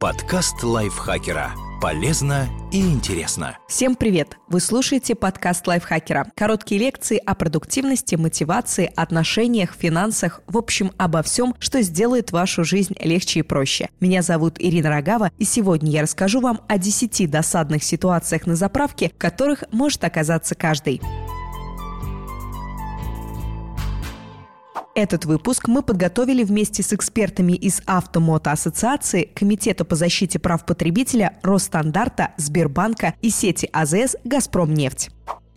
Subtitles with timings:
[0.00, 1.50] Подкаст лайфхакера.
[1.78, 3.58] Полезно и интересно.
[3.68, 4.38] Всем привет!
[4.48, 6.26] Вы слушаете подкаст лайфхакера.
[6.34, 12.94] Короткие лекции о продуктивности, мотивации, отношениях, финансах, в общем, обо всем, что сделает вашу жизнь
[12.98, 13.90] легче и проще.
[14.00, 19.10] Меня зовут Ирина Рогава, и сегодня я расскажу вам о 10 досадных ситуациях на заправке,
[19.10, 21.02] в которых может оказаться каждый.
[25.00, 32.34] Этот выпуск мы подготовили вместе с экспертами из Автомотоассоциации, Комитета по защите прав потребителя, Росстандарта,
[32.36, 35.08] Сбербанка и сети АЗС «Газпромнефть».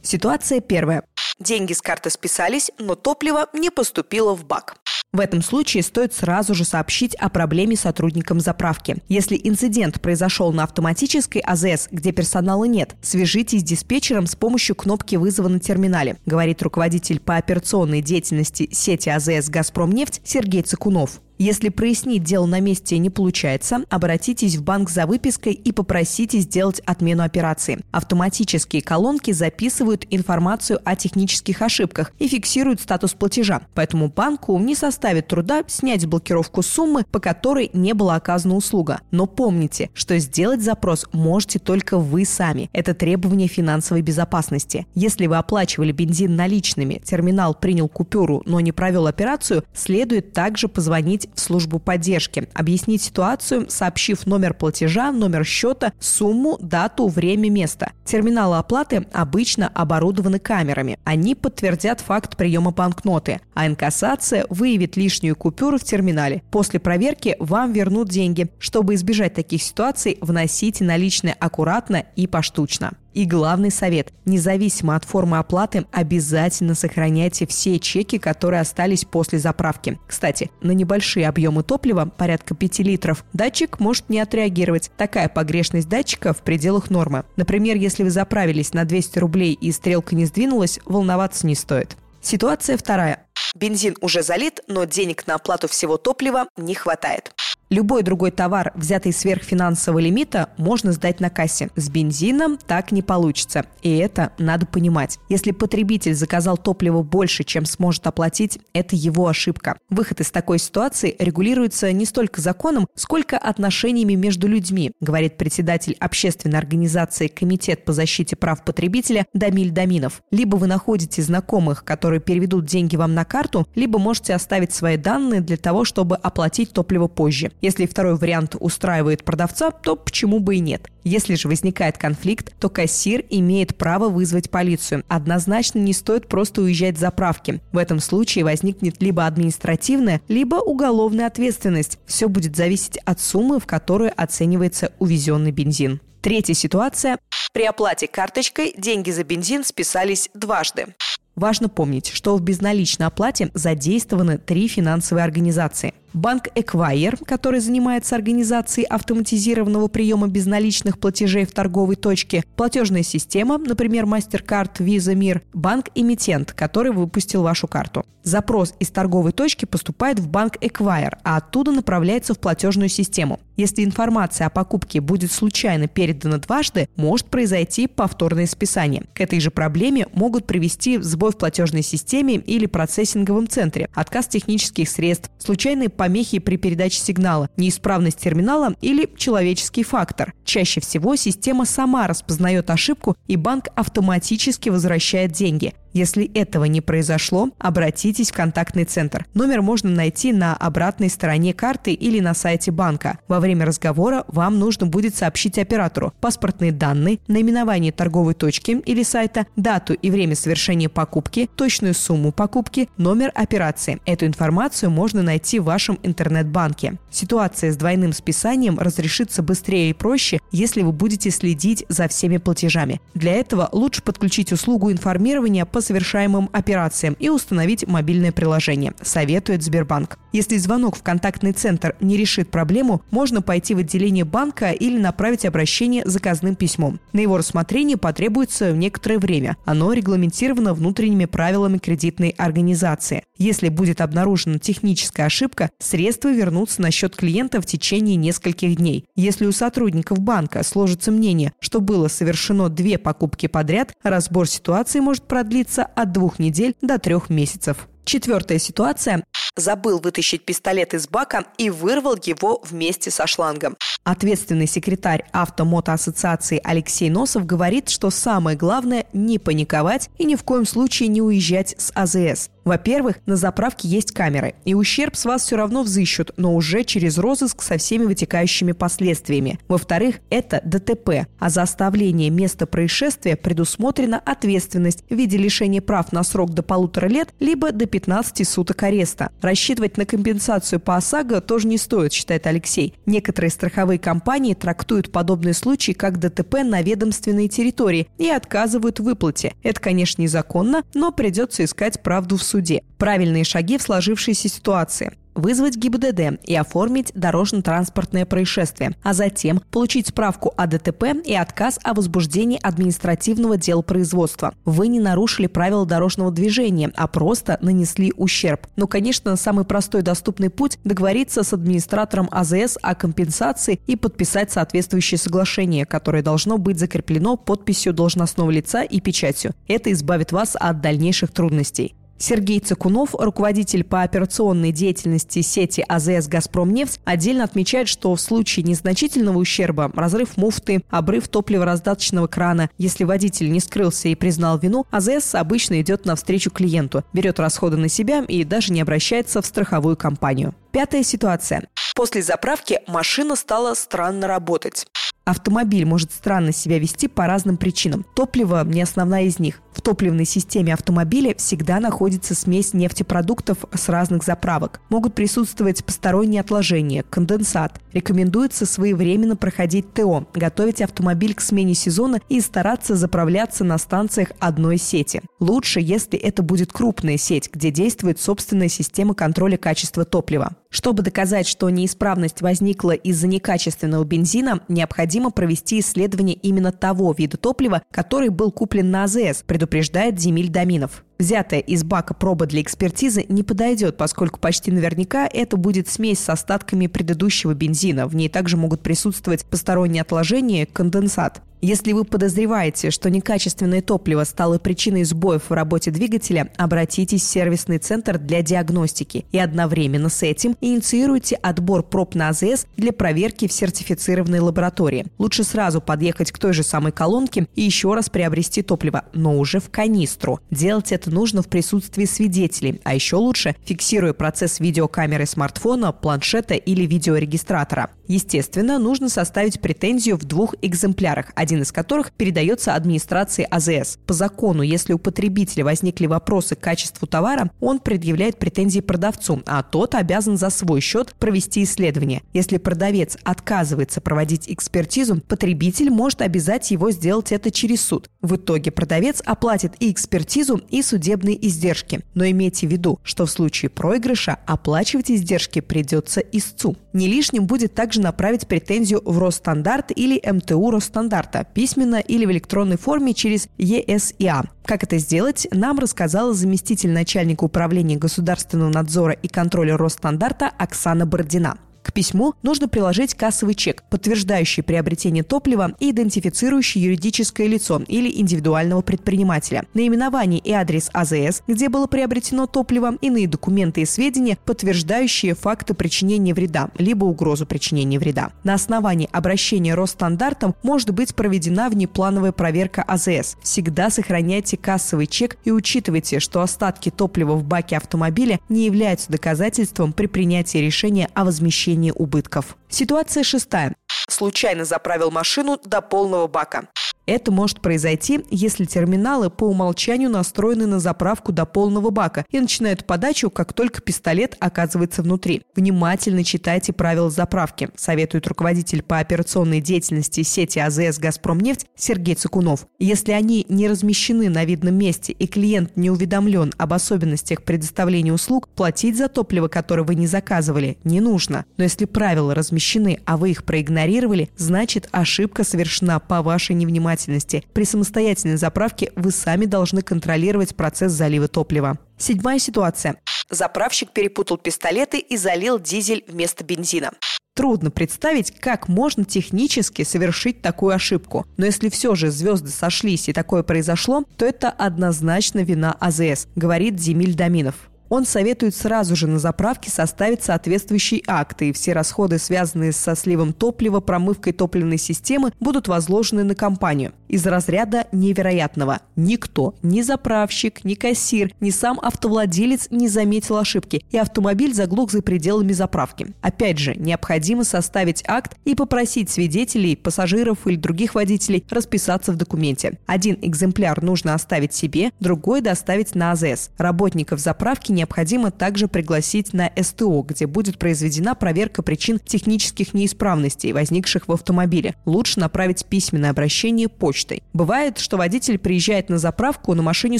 [0.01, 1.03] Ситуация первая.
[1.43, 4.77] Деньги с карты списались, но топливо не поступило в бак.
[5.11, 8.95] В этом случае стоит сразу же сообщить о проблеме сотрудникам заправки.
[9.09, 15.17] Если инцидент произошел на автоматической АЗС, где персонала нет, свяжитесь с диспетчером с помощью кнопки
[15.17, 21.19] вызова на терминале, говорит руководитель по операционной деятельности сети АЗС «Газпромнефть» Сергей Цикунов.
[21.39, 26.79] Если прояснить дело на месте не получается, обратитесь в банк за выпиской и попросите сделать
[26.85, 27.79] отмену операции.
[27.91, 30.95] Автоматические колонки записывают информацию о
[31.33, 33.61] технических ошибках и фиксируют статус платежа.
[33.73, 39.01] Поэтому банку не составит труда снять блокировку суммы, по которой не была оказана услуга.
[39.11, 42.69] Но помните, что сделать запрос можете только вы сами.
[42.73, 44.85] Это требование финансовой безопасности.
[44.93, 51.27] Если вы оплачивали бензин наличными, терминал принял купюру, но не провел операцию, следует также позвонить
[51.33, 57.91] в службу поддержки, объяснить ситуацию, сообщив номер платежа, номер счета, сумму, дату, время, место.
[58.05, 60.97] Терминалы оплаты обычно оборудованы камерами.
[61.03, 66.41] Они подтвердят факт приема банкноты, а инкассация выявит лишнюю купюру в терминале.
[66.51, 68.49] После проверки вам вернут деньги.
[68.59, 72.93] Чтобы избежать таких ситуаций, вносите наличные аккуратно и поштучно.
[73.13, 74.11] И главный совет.
[74.25, 79.99] Независимо от формы оплаты, обязательно сохраняйте все чеки, которые остались после заправки.
[80.07, 84.91] Кстати, на небольшие объемы топлива, порядка 5 литров, датчик может не отреагировать.
[84.97, 87.23] Такая погрешность датчика в пределах нормы.
[87.35, 91.97] Например, если вы заправились на 200 рублей и стрелка не сдвинулась, волноваться не стоит.
[92.21, 93.27] Ситуация вторая.
[93.55, 97.31] Бензин уже залит, но денег на оплату всего топлива не хватает.
[97.73, 101.71] Любой другой товар, взятый сверх финансового лимита, можно сдать на кассе.
[101.75, 103.65] С бензином так не получится.
[103.81, 105.17] И это надо понимать.
[105.27, 109.79] Если потребитель заказал топливо больше, чем сможет оплатить, это его ошибка.
[109.89, 116.59] Выход из такой ситуации регулируется не столько законом, сколько отношениями между людьми, говорит председатель общественной
[116.59, 120.21] организации Комитет по защите прав потребителя Дамиль Даминов.
[120.29, 125.41] Либо вы находите знакомых, которые переведут деньги вам на карту, либо можете оставить свои данные
[125.41, 127.51] для того, чтобы оплатить топливо позже.
[127.63, 130.89] Если второй вариант устраивает продавца, то почему бы и нет?
[131.05, 135.05] Если же возникает конфликт, то кассир имеет право вызвать полицию.
[135.07, 137.61] Однозначно не стоит просто уезжать с заправки.
[137.71, 141.99] В этом случае возникнет либо административная, либо уголовная ответственность.
[142.05, 146.01] Все будет зависеть от суммы, в которую оценивается увезенный бензин.
[146.19, 147.17] Третья ситуация.
[147.53, 150.87] При оплате карточкой деньги за бензин списались дважды.
[151.35, 155.93] Важно помнить, что в безналичной оплате задействованы три финансовые организации.
[156.13, 164.05] Банк Эквайер, который занимается организацией автоматизированного приема безналичных платежей в торговой точке, платежная система, например,
[164.05, 168.05] MasterCard, Visa, Мир, банк-эмитент, который выпустил вашу карту.
[168.23, 173.41] Запрос из торговой точки поступает в банк Эквайер, а оттуда направляется в платежную систему.
[173.57, 179.03] Если информация о покупке будет случайно передана дважды, может произойти повторное списание.
[179.13, 184.87] К этой же проблеме могут привести сбой в платежной системе или процессинговом центре, отказ технических
[184.87, 190.33] средств, случайные помехи при передаче сигнала, неисправность терминала или человеческий фактор.
[190.43, 195.73] Чаще всего система сама распознает ошибку и банк автоматически возвращает деньги.
[195.93, 199.27] Если этого не произошло, обратитесь в контактный центр.
[199.35, 203.19] Номер можно найти на обратной стороне карты или на сайте банка.
[203.27, 209.45] Во время разговора вам нужно будет сообщить оператору паспортные данные, наименование торговой точки или сайта,
[209.55, 213.99] дату и время совершения покупки, точную сумму покупки, номер операции.
[214.05, 216.97] Эту информацию можно найти в вашем интернет-банке.
[217.11, 222.99] Ситуация с двойным списанием разрешится быстрее и проще, если вы будете следить за всеми платежами.
[223.13, 230.17] Для этого лучше подключить услугу информирования по совершаемым операциям и установить мобильное приложение, советует Сбербанк.
[230.31, 235.45] Если звонок в контактный центр не решит проблему, можно пойти в отделение банка или направить
[235.45, 236.99] обращение заказным письмом.
[237.11, 239.57] На его рассмотрение потребуется некоторое время.
[239.65, 243.23] Оно регламентировано внутренними правилами кредитной организации.
[243.37, 249.05] Если будет обнаружена техническая ошибка, средства вернутся на счет клиента в течение нескольких дней.
[249.15, 255.23] Если у сотрудников банка сложится мнение, что было совершено две покупки подряд, разбор ситуации может
[255.23, 257.87] продлиться от двух недель до трех месяцев.
[258.05, 259.23] Четвертая ситуация.
[259.55, 263.77] Забыл вытащить пистолет из бака и вырвал его вместе со шлангом.
[264.03, 270.65] Ответственный секретарь Автомотоассоциации Алексей Носов говорит, что самое главное– не паниковать и ни в коем
[270.65, 272.49] случае не уезжать с АЗС.
[272.65, 277.17] Во-первых, на заправке есть камеры, и ущерб с вас все равно взыщут, но уже через
[277.17, 279.59] розыск со всеми вытекающими последствиями.
[279.67, 286.23] Во-вторых, это ДТП, а за оставление места происшествия предусмотрена ответственность в виде лишения прав на
[286.23, 289.29] срок до полутора лет либо до 15 суток ареста.
[289.39, 292.95] Рассчитывать на компенсацию по ОСАГО тоже не стоит, считает Алексей.
[293.05, 299.53] Некоторые страховые компании трактуют подобные случаи как ДТП на ведомственной территории и отказывают в выплате.
[299.61, 302.81] Это, конечно, незаконно, но придется искать правду в суде.
[302.97, 310.53] Правильные шаги в сложившейся ситуации вызвать ГИБДД и оформить дорожно-транспортное происшествие, а затем получить справку
[310.57, 314.53] о ДТП и отказ о возбуждении административного дела производства.
[314.65, 318.67] Вы не нарушили правила дорожного движения, а просто нанесли ущерб.
[318.75, 325.17] Но, конечно, самый простой доступный путь– договориться с администратором АЗС о компенсации и подписать соответствующее
[325.17, 329.53] соглашение, которое должно быть закреплено подписью должностного лица и печатью.
[329.67, 331.95] Это избавит вас от дальнейших трудностей.
[332.17, 339.37] Сергей Цикунов, руководитель по операционной деятельности сети АЗС «Газпромнефть», отдельно отмечает, что в случае незначительного
[339.37, 345.81] ущерба– разрыв муфты, обрыв топливораздаточного крана, если водитель не скрылся и признал вину, АЗС обычно
[345.81, 350.55] идет навстречу клиенту, берет расходы на себя и даже не обращается в страховую компанию.
[350.71, 351.67] Пятая ситуация.
[351.95, 354.87] После заправки машина стала странно работать.
[355.25, 358.05] Автомобиль может странно себя вести по разным причинам.
[358.13, 359.61] Топливо не основная из них.
[359.71, 364.81] В топливной системе автомобиля всегда находится смесь нефтепродуктов с разных заправок.
[364.89, 367.79] Могут присутствовать посторонние отложения, конденсат.
[367.93, 374.77] Рекомендуется своевременно проходить ТО, готовить автомобиль к смене сезона и стараться заправляться на станциях одной
[374.77, 375.21] сети.
[375.39, 380.55] Лучше, если это будет крупная сеть, где действует собственная система контроля качества топлива.
[380.73, 387.83] Чтобы доказать, что неисправность возникла из-за некачественного бензина, необходимо провести исследование именно того вида топлива,
[387.91, 391.03] который был куплен на АЗС, предупреждает Демиль Доминов.
[391.23, 396.27] Взятая из бака проба для экспертизы не подойдет, поскольку почти наверняка это будет смесь с
[396.27, 398.07] остатками предыдущего бензина.
[398.07, 401.41] В ней также могут присутствовать посторонние отложения, конденсат.
[401.63, 407.77] Если вы подозреваете, что некачественное топливо стало причиной сбоев в работе двигателя, обратитесь в сервисный
[407.77, 413.53] центр для диагностики и одновременно с этим инициируйте отбор проб на АЗС для проверки в
[413.53, 415.05] сертифицированной лаборатории.
[415.17, 419.61] Лучше сразу подъехать к той же самой колонке и еще раз приобрести топливо, но уже
[419.61, 420.41] в канистру.
[420.51, 426.85] Делать это нужно в присутствии свидетелей, а еще лучше фиксируя процесс видеокамеры смартфона, планшета или
[426.85, 427.91] видеорегистратора.
[428.07, 433.97] Естественно, нужно составить претензию в двух экземплярах, один из которых передается администрации АЗС.
[434.05, 439.63] По закону, если у потребителя возникли вопросы к качеству товара, он предъявляет претензии продавцу, а
[439.63, 442.23] тот обязан за свой счет провести исследование.
[442.33, 448.09] Если продавец отказывается проводить экспертизу, потребитель может обязать его сделать это через суд.
[448.21, 452.01] В итоге продавец оплатит и экспертизу, и судебные издержки.
[452.13, 456.75] Но имейте в виду, что в случае проигрыша оплачивать издержки придется истцу.
[456.93, 462.77] Не лишним будет также направить претензию в Росстандарт или МТУ Росстандарта письменно или в электронной
[462.77, 464.43] форме через ЕСИА.
[464.65, 471.57] Как это сделать, нам рассказала заместитель начальника управления государственного надзора и контроля Росстандарта Оксана Бородина.
[471.83, 478.81] К письму нужно приложить кассовый чек, подтверждающий приобретение топлива и идентифицирующий юридическое лицо или индивидуального
[478.81, 485.73] предпринимателя, наименование и адрес АЗС, где было приобретено топливо, иные документы и сведения, подтверждающие факты
[485.73, 488.31] причинения вреда, либо угрозу причинения вреда.
[488.45, 493.35] На основании обращения Росстандартом может быть проведена внеплановая проверка АЗС.
[493.43, 499.91] Всегда сохраняйте кассовый чек и учитывайте, что остатки топлива в баке автомобиля не являются доказательством
[499.91, 502.57] при принятии решения о возмещении возмещения убытков.
[502.69, 503.75] Ситуация шестая.
[504.09, 506.67] Случайно заправил машину до полного бака.
[507.05, 512.85] Это может произойти, если терминалы по умолчанию настроены на заправку до полного бака и начинают
[512.85, 515.41] подачу, как только пистолет оказывается внутри.
[515.53, 522.67] Внимательно читайте правила заправки, советует руководитель по операционной деятельности сети АЗС «Газпромнефть» Сергей Цикунов.
[522.79, 528.47] Если они не размещены на видном месте и клиент не уведомлен об особенностях предоставления услуг,
[528.47, 531.43] платить за топливо, которое вы не заказывали, не нужно.
[531.57, 537.43] Но если правила размещены, а вы их проигнорировали, значит ошибка совершена по вашей невнимательности внимательности.
[537.53, 541.77] При самостоятельной заправке вы сами должны контролировать процесс залива топлива.
[541.97, 542.95] Седьмая ситуация.
[543.29, 546.91] Заправщик перепутал пистолеты и залил дизель вместо бензина.
[547.35, 551.25] Трудно представить, как можно технически совершить такую ошибку.
[551.37, 556.75] Но если все же звезды сошлись и такое произошло, то это однозначно вина АЗС, говорит
[556.75, 557.55] Демиль Доминов.
[557.93, 563.33] Он советует сразу же на заправке составить соответствующие акты, и все расходы, связанные со сливом
[563.33, 566.93] топлива, промывкой топливной системы, будут возложены на компанию.
[567.07, 568.79] Из разряда невероятного.
[568.95, 575.03] Никто, ни заправщик, ни кассир, ни сам автовладелец не заметил ошибки, и автомобиль заглох за
[575.03, 576.15] пределами заправки.
[576.21, 582.79] Опять же, необходимо составить акт и попросить свидетелей, пассажиров или других водителей расписаться в документе.
[582.87, 586.49] Один экземпляр нужно оставить себе, другой доставить на АЗС.
[586.57, 594.07] Работников заправки необходимо также пригласить на СТО, где будет произведена проверка причин технических неисправностей, возникших
[594.07, 594.75] в автомобиле.
[594.85, 597.23] Лучше направить письменное обращение почтой.
[597.33, 599.99] Бывает, что водитель приезжает на заправку на машине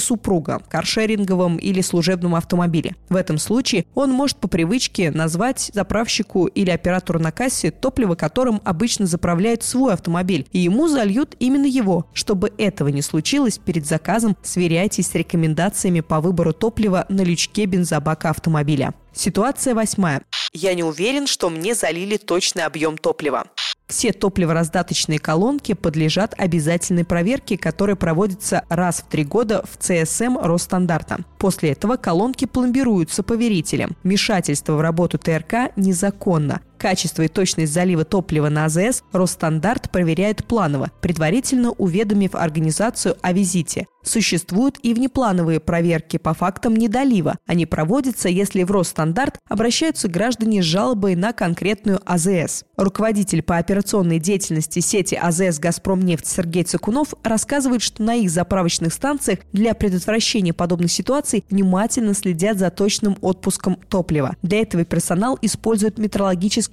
[0.00, 2.96] супруга, каршеринговом или служебном автомобиле.
[3.10, 8.62] В этом случае он может по привычке назвать заправщику или оператору на кассе топливо, которым
[8.64, 12.06] обычно заправляют свой автомобиль, и ему зальют именно его.
[12.14, 18.30] Чтобы этого не случилось, перед заказом сверяйтесь с рекомендациями по выбору топлива на лючке бензобака
[18.30, 18.94] автомобиля.
[19.12, 20.22] Ситуация восьмая.
[20.52, 23.44] Я не уверен, что мне залили точный объем топлива.
[23.88, 31.18] Все топливораздаточные колонки подлежат обязательной проверке, которая проводится раз в три года в ЦСМ Росстандарта.
[31.38, 33.96] После этого колонки пломбируются поверителем.
[34.02, 36.62] Вмешательство в работу ТРК незаконно.
[36.84, 43.86] Качество и точность залива топлива на АЗС Росстандарт проверяет планово, предварительно уведомив организацию о визите.
[44.02, 47.38] Существуют и внеплановые проверки по фактам недолива.
[47.46, 52.64] Они проводятся, если в Росстандарт обращаются граждане с жалобой на конкретную АЗС.
[52.76, 59.38] Руководитель по операционной деятельности сети АЗС «Газпромнефть» Сергей Цикунов рассказывает, что на их заправочных станциях
[59.52, 64.36] для предотвращения подобных ситуаций внимательно следят за точным отпуском топлива.
[64.42, 65.98] Для этого персонал использует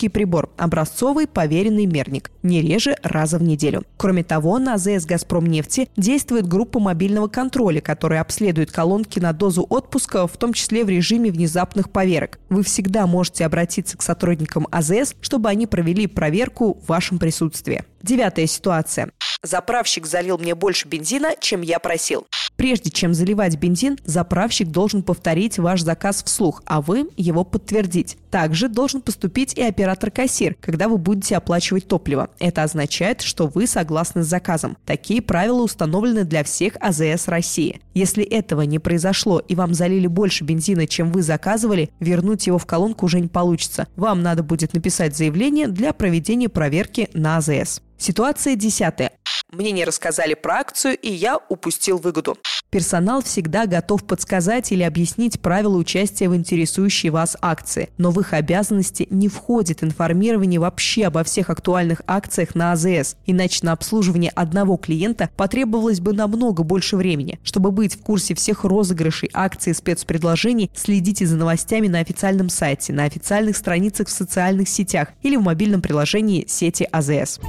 [0.02, 3.84] метрологический прибор– образцовый поверенный мерник, не реже раза в неделю.
[3.98, 10.28] Кроме того, на АЗС «Газпромнефти» действует группа мобильного контроля, который обследует колонки на дозу отпуска,
[10.28, 12.40] в том числе в режиме внезапных поверок.
[12.50, 17.84] Вы всегда можете обратиться к сотрудникам АЗС, чтобы они провели проверку в вашем присутствии.
[18.02, 19.12] Девятая ситуация.
[19.44, 22.28] Заправщик залил мне больше бензина, чем я просил.
[22.58, 28.18] Прежде чем заливать бензин, заправщик должен повторить ваш заказ вслух, а вы его подтвердить.
[28.30, 32.30] Также должен поступить и оператор-кассир, когда вы будете оплачивать топливо.
[32.38, 34.78] Это означает, что вы согласны с заказом.
[34.86, 37.82] Такие правила установлены для всех АЗС России.
[37.96, 42.68] Если этого не произошло и вам залили больше бензина, чем вы заказывали, вернуть его в
[42.68, 43.88] колонку уже не получится.
[43.96, 47.82] Вам надо будет написать заявление для проведения проверки на АЗС.
[48.02, 49.12] Ситуация десятая.
[49.52, 52.36] Мне не рассказали про акцию, и я упустил выгоду.
[52.72, 58.34] Персонал всегда готов подсказать или объяснить правила участия в интересующей вас акции, но в их
[58.34, 64.78] обязанности не входит информирование вообще обо всех актуальных акциях на АЗС, иначе на обслуживание одного
[64.78, 67.40] клиента потребовалось бы намного больше времени.
[67.44, 72.94] Чтобы быть в курсе всех розыгрышей, акций и спецпредложений, следите за новостями на официальном сайте,
[72.94, 77.40] на официальных страницах в социальных сетях или в мобильном приложении сети АЗС.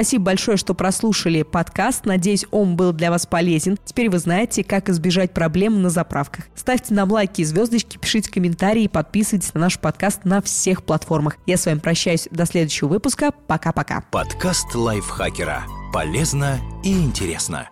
[0.00, 2.06] Спасибо большое, что прослушали подкаст.
[2.06, 3.76] Надеюсь, он был для вас полезен.
[3.84, 6.46] Теперь вы знаете, как избежать проблем на заправках.
[6.54, 11.36] Ставьте нам лайки и звездочки, пишите комментарии и подписывайтесь на наш подкаст на всех платформах.
[11.44, 13.30] Я с вами прощаюсь до следующего выпуска.
[13.46, 14.02] Пока-пока.
[14.10, 15.64] Подкаст лайфхакера.
[15.92, 17.68] Полезно и интересно.